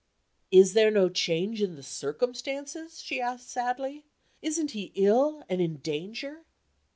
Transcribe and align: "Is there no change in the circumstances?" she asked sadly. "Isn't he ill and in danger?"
"Is 0.49 0.73
there 0.73 0.89
no 0.89 1.09
change 1.09 1.61
in 1.61 1.75
the 1.75 1.83
circumstances?" 1.83 3.01
she 3.01 3.21
asked 3.21 3.51
sadly. 3.51 4.03
"Isn't 4.41 4.71
he 4.71 4.91
ill 4.95 5.43
and 5.47 5.61
in 5.61 5.75
danger?" 5.77 6.41